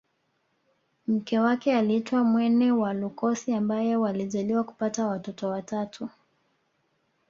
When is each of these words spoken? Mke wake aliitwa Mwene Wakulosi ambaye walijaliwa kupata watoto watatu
Mke 1.07 1.39
wake 1.39 1.75
aliitwa 1.77 2.23
Mwene 2.23 2.71
Wakulosi 2.71 3.53
ambaye 3.53 3.95
walijaliwa 3.95 4.63
kupata 4.63 5.07
watoto 5.07 5.49
watatu 5.49 6.09